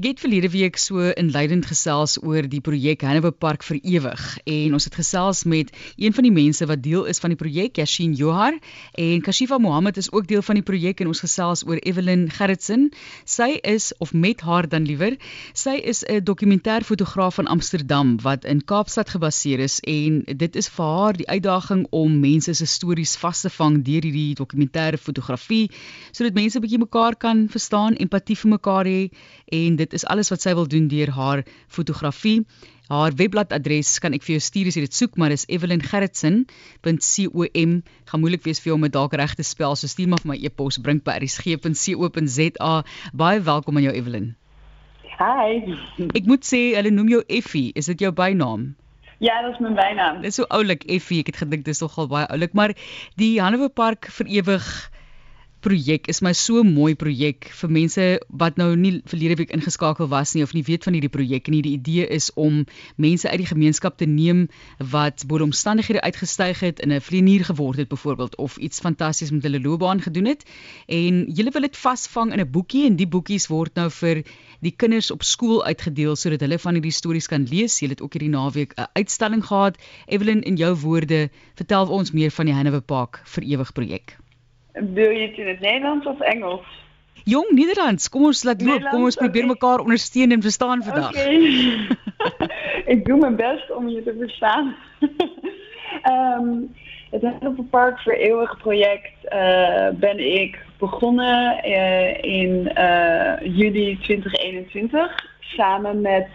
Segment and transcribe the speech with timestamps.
[0.00, 4.20] Ek het verlede week so inleidend gesels oor die projek Hanover Park vir ewig.
[4.48, 5.68] En ons het gesels met
[6.00, 8.56] een van die mense wat deel is van die projek, Yashin Johar.
[8.96, 12.86] En Kashifa Mohammed is ook deel van die projek en ons gesels oor Evelyn Gerritsen.
[13.28, 15.18] Sy is of met haar dan liewer,
[15.52, 19.80] sy is 'n dokumentêrfotograaf van Amsterdam wat in Kaapstad gebaseer is.
[19.80, 24.00] En dit is vir haar die uitdaging om mense se stories vas te vang deur
[24.02, 25.70] hierdie dokumentêre fotografie
[26.10, 29.10] sodat mense 'n bietjie mekaar kan verstaan, empatie vir mekaar hê
[29.52, 32.46] en dit is alles wat sy wil doen deur haar fotografie.
[32.90, 37.74] Haar webbladadres kan ek vir jou stuur as jy dit soek, maar dis evelyngerritsen.com.
[38.10, 40.32] Gaan moeilik wees vir jou om dit dalk reg te spel, so stuur maar vir
[40.32, 42.72] my e-pos bring by rsg.co.za.
[43.14, 44.34] Baie welkom aan jou Evelyn.
[45.20, 45.60] Hi.
[46.16, 48.70] Ek moet sê hulle noem jou Effie, is dit jou bynaam?
[49.20, 50.22] Ja, dit is my bynaam.
[50.24, 52.72] Dit is so oulik Effie, ek het gedink dit is nogal baie oulik, maar
[53.20, 54.64] die Hanover Park vir ewig
[55.60, 58.04] projek is my so mooi projek vir mense
[58.42, 61.58] wat nou nie verlede week ingeskakel was nie of nie weet van hierdie projek en
[61.58, 62.64] die idee is om
[62.96, 64.46] mense uit die gemeenskap te neem
[64.94, 69.42] wat bo omstandighede uitgestyg het in 'n vlieënier geword het byvoorbeeld of iets fantasties met
[69.42, 70.44] hulle loopbaan gedoen het
[70.86, 74.24] en julle wil dit vasvang in 'n boekie en die boekies word nou vir
[74.60, 77.80] die kinders op skool uitgedeel sodat hulle van hierdie stories kan lees.
[77.80, 79.80] Julle het ook hierdie naweek 'n uitstalling gehad.
[80.06, 84.19] Evelyn in jou woorde, vertel ons meer van die Hanover Park vir ewig projek.
[84.72, 86.66] Wil je het in het Nederlands of Engels?
[87.24, 88.82] Jong Nederlands, kom ons laat loop.
[88.90, 89.52] Kom ons probeer okay.
[89.52, 91.10] mekaar ondersteun en verstaan vandag.
[91.10, 91.88] Okay.
[92.94, 94.76] ik doe mijn best om je te verstaan.
[96.40, 96.74] um,
[97.10, 105.28] het Hanover Park voor Eeuwig project uh, ben ik begonnen uh, in uh, juli 2021
[105.40, 106.28] samen met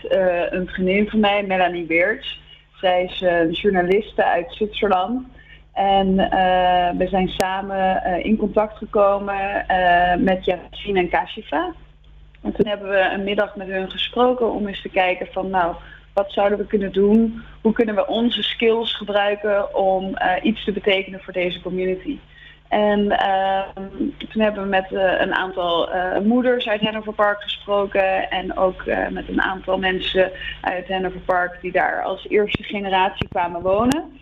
[0.49, 2.39] een vriendin van mij, Melanie Weerts.
[2.79, 5.27] Zij is een journaliste uit Zwitserland.
[5.75, 11.73] En uh, we zijn samen uh, in contact gekomen uh, met Yassine en Kashifa.
[12.41, 15.75] En toen hebben we een middag met hun gesproken om eens te kijken van nou,
[16.13, 17.43] wat zouden we kunnen doen?
[17.61, 22.19] Hoe kunnen we onze skills gebruiken om iets te betekenen voor deze community?
[22.67, 23.07] En
[24.29, 25.89] toen hebben we met een aantal
[26.23, 30.31] moeders uit Hanover Park gesproken en ook met een aantal mensen
[30.61, 34.19] uit Hanover Park die daar als eerste generatie kwamen wonen.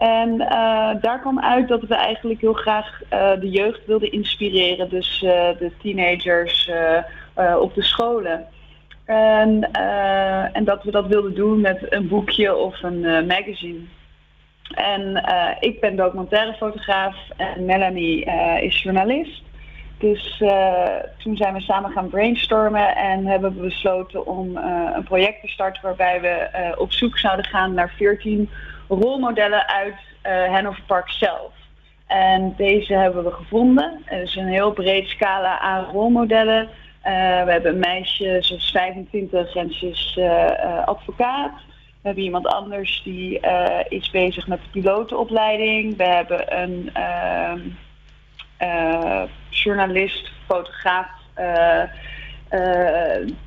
[0.00, 4.88] En uh, daar kwam uit dat we eigenlijk heel graag uh, de jeugd wilden inspireren.
[4.88, 6.70] Dus uh, de teenagers
[7.60, 8.46] op de scholen.
[9.04, 9.72] En,
[10.52, 13.80] en dat we dat wilden doen met een boekje of een magazine.
[14.74, 15.24] En
[15.60, 18.24] ik ben documentairefotograaf en Melanie
[18.60, 19.42] is journalist.
[20.00, 20.42] Dus
[21.18, 24.56] toen zijn we samen gaan brainstormen en hebben we besloten om
[24.94, 28.50] een project te starten waarbij we op zoek zouden gaan naar 14
[28.88, 31.52] rolmodellen uit Hanover Park zelf.
[32.06, 34.02] En deze hebben we gevonden.
[34.04, 36.68] Er is een heel breed scala aan rolmodellen.
[37.02, 40.18] We hebben een meisje, ze is 25 en ze is
[40.84, 41.52] advocaat.
[41.76, 43.40] We hebben iemand anders die
[43.88, 45.96] is bezig met de pilotenopleiding.
[45.96, 47.60] We hebben een ehm,
[49.50, 51.08] journalist, fotograaf,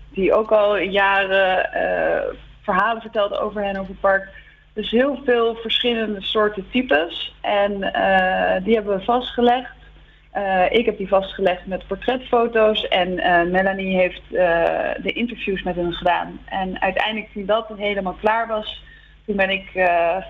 [0.10, 1.70] die ook al jaren
[2.62, 4.30] verhalen vertelt over Hanover Park.
[4.74, 7.36] Dus heel veel verschillende soorten types.
[7.42, 7.80] En
[8.64, 9.72] die hebben we vastgelegd.
[10.70, 13.16] Ik heb die vastgelegd met portretfoto's en
[13.52, 14.22] Melanie heeft
[15.04, 16.40] de interviews met hen gedaan.
[16.46, 18.84] En uiteindelijk toen dat helemaal klaar was,
[19.26, 19.70] toen ben ik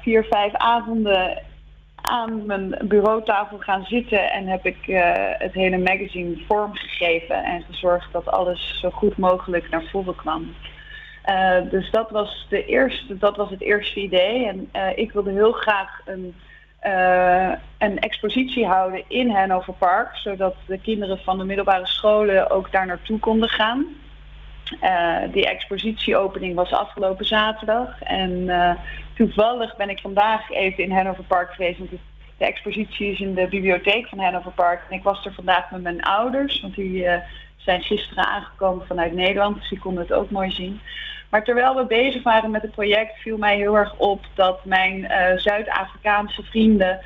[0.02, 1.42] vier, vijf avonden
[2.04, 4.78] aan mijn bureautafel gaan zitten en heb ik
[5.38, 10.56] het hele magazine vormgegeven en gezorgd dat alles zo goed mogelijk naar voren kwam.
[11.30, 14.48] Uh, dus dat was, de eerste, dat was het eerste idee.
[14.48, 16.36] En uh, ik wilde heel graag een,
[17.78, 22.86] een expositie houden in Hanover Park, zodat de kinderen van de middelbare scholen ook daar
[22.86, 23.86] naartoe konden gaan.
[25.32, 28.02] Die expositieopening was afgelopen zaterdag.
[28.02, 28.50] En
[29.16, 31.78] toevallig ben ik vandaag even in Hanover Park geweest.
[31.78, 31.90] Want
[32.38, 34.82] de expositie is in de bibliotheek van Hanover Park.
[34.90, 37.08] En ik was er vandaag met mijn ouders, want die
[37.56, 39.56] zijn gisteren aangekomen vanuit Nederland.
[39.60, 40.82] Dus die konden het ook mooi zien.
[41.30, 45.12] Maar terwijl we bezig waren met het project, viel mij heel erg op dat mijn
[45.36, 47.00] Zuid-Afrikaanse vrienden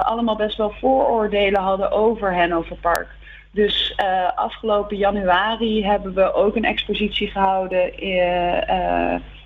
[0.00, 3.08] allemaal best wel vooroordelen hadden over Hanover Park.
[3.50, 7.92] Dus uh, afgelopen januari hebben we ook een expositie gehouden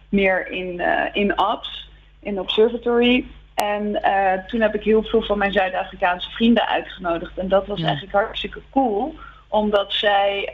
[0.09, 1.89] meer in, in Abs,
[2.21, 3.25] in Observatory.
[3.55, 4.01] En
[4.47, 7.39] toen heb ik heel veel van mijn Zuid-Afrikaanse vrienden uitgenodigd.
[7.39, 7.87] En dat was ja.
[7.87, 9.15] eigenlijk hartstikke cool,
[9.49, 10.49] omdat zij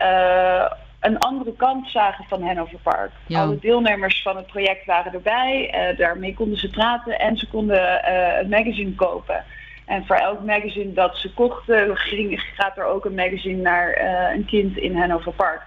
[1.01, 3.11] een andere kant zagen van Hanover Park.
[3.27, 3.41] Ja.
[3.41, 5.75] Alle deelnemers van het project waren erbij.
[5.75, 8.01] Uh, daarmee konden ze praten en ze konden uh,
[8.37, 9.45] het magazine kopen.
[9.91, 14.37] En voor elk magazine dat ze kochten, ging, gaat er ook een magazine naar uh,
[14.37, 15.63] een kind in Hanover Park.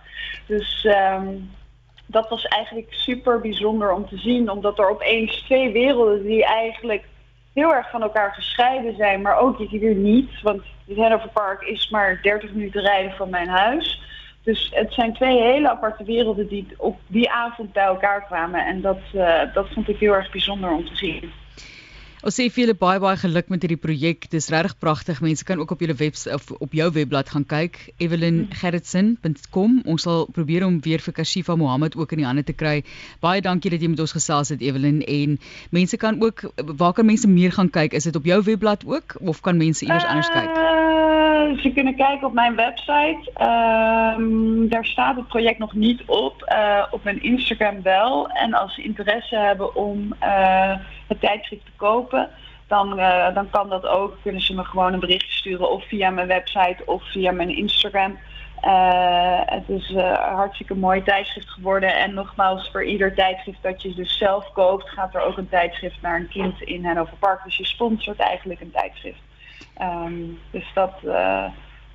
[0.45, 1.51] Dus um,
[2.05, 7.03] dat was eigenlijk super bijzonder om te zien, omdat er opeens twee werelden die eigenlijk
[7.53, 10.41] heel erg van elkaar gescheiden zijn, maar ook hier niet.
[10.41, 14.01] Want het Hannover Park is maar 30 minuten rijden van mijn huis.
[14.43, 18.65] Dus het zijn twee hele aparte werelden die op die avond bij elkaar kwamen.
[18.65, 21.31] En dat, uh, dat vond ik heel erg bijzonder om te zien.
[22.23, 24.29] Ons sê vir julle baie baie geluk met hierdie projek.
[24.31, 25.17] Dis regtig pragtig.
[25.19, 29.81] Mense kan ook op julle webs of op jou webblad gaan kyk, evelyngerritsen.com.
[29.91, 32.77] Ons sal probeer om weer vir Kashifa Mohammed ook in die hande te kry.
[33.19, 35.35] Baie dankie dat jy met ons gesels het Evelyn en
[35.75, 36.47] mense kan ook
[36.79, 37.91] waar kan mense meer gaan kyk?
[37.91, 40.55] Is dit op jou webblad ook of kan mense iewers anders kyk?
[40.55, 40.82] Uh,
[41.59, 43.31] ze kunnen kijken op mijn website.
[43.37, 46.53] Uh, daar staat het project nog niet op.
[46.53, 48.27] Uh, op mijn Instagram wel.
[48.29, 50.75] En als ze interesse hebben om uh,
[51.07, 52.29] het tijdschrift te kopen,
[52.67, 54.17] dan, uh, dan kan dat ook.
[54.21, 58.17] Kunnen ze me gewoon een berichtje sturen of via mijn website of via mijn Instagram.
[59.45, 61.95] Het is een hartstikke mooi tijdschrift geworden.
[61.95, 66.01] En nogmaals, voor ieder tijdschrift dat je dus zelf koopt, gaat er ook een tijdschrift
[66.01, 67.43] naar een kind in Hannover Park.
[67.43, 69.19] Dus je sponsort eigenlijk een tijdschrift.
[69.81, 71.45] Um, dus dat, uh,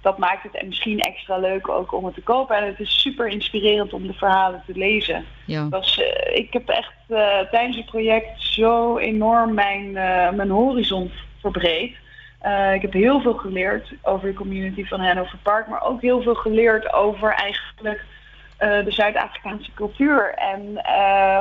[0.00, 2.56] dat maakt het en misschien extra leuk ook om het te kopen.
[2.56, 5.24] En het is super inspirerend om de verhalen te lezen.
[5.44, 5.68] Ja.
[5.68, 9.92] Was, uh, ik heb echt uh, tijdens het project zo enorm mijn,
[10.36, 11.10] mijn horizon
[11.40, 11.96] verbreed.
[12.74, 16.34] ik heb heel veel geleerd over de community van Hannover Park, maar ook heel veel
[16.34, 18.04] geleerd over eigenlijk
[18.58, 20.34] de Zuid-Afrikaanse cultuur.
[20.34, 20.80] En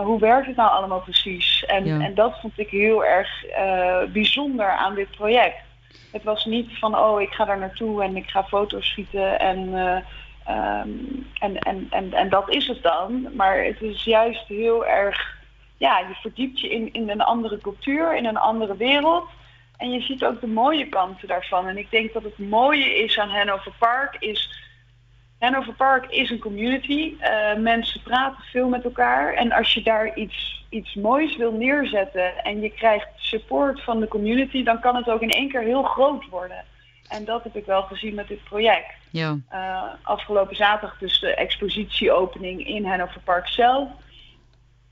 [0.04, 1.66] hoe werkt het nou allemaal precies?
[1.66, 2.00] En, ja.
[2.00, 3.46] en dat vond ik heel erg
[4.12, 5.67] bijzonder aan dit project.
[6.12, 9.68] Het was niet van, oh, ik ga daar naartoe en ik ga foto's schieten en,
[9.68, 9.96] uh,
[10.56, 13.36] um, en, en, en, en dat is het dan.
[13.36, 15.38] Maar het is juist heel erg,
[15.78, 19.30] ja, je verdiept je in, in een andere cultuur, in een andere wereld.
[19.78, 21.68] En je ziet ook de mooie kanten daarvan.
[21.68, 24.66] En ik denk dat het mooie is aan Hannover Park is...
[25.40, 27.14] Hannover Park is een community.
[27.22, 29.34] Uh, mensen praten veel met elkaar.
[29.34, 34.08] En als je daar iets, iets moois wil neerzetten en je krijgt support van de
[34.08, 36.64] community, dan kan het ook in één keer heel groot worden.
[37.08, 38.94] En dat heb ik wel gezien met dit project.
[39.10, 39.38] Ja.
[39.54, 43.90] Uh, afgelopen zaterdag dus de expositieopening in Hannover Park zelf.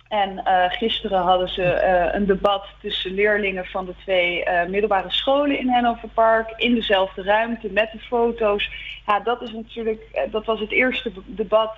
[0.07, 5.59] En uh, gisteren hadden ze uh, een debat tussen leerlingen van de twee middelbare scholen
[5.59, 6.53] in Hannover Park.
[6.57, 8.69] In dezelfde ruimte met de foto's.
[9.07, 11.73] Ja, dat is natuurlijk, dat was het eerste debat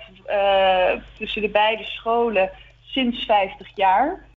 [1.18, 2.50] tussen de beide scholen
[2.84, 4.26] sinds 50 jaar.